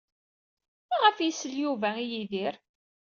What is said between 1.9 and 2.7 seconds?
i Yidir?